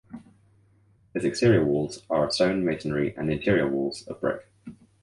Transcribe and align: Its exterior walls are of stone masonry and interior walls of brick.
Its 1.13 1.23
exterior 1.23 1.63
walls 1.63 2.01
are 2.09 2.25
of 2.25 2.33
stone 2.33 2.65
masonry 2.65 3.15
and 3.15 3.31
interior 3.31 3.67
walls 3.69 4.01
of 4.07 4.19
brick. 4.19 4.47